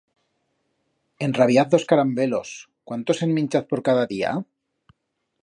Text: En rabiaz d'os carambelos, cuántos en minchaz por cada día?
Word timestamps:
En 1.27 1.35
rabiaz 1.39 1.69
d'os 1.73 1.85
carambelos, 1.91 2.55
cuántos 2.91 3.21
en 3.27 3.31
minchaz 3.37 3.65
por 3.71 3.81
cada 3.91 4.09
día? 4.15 4.31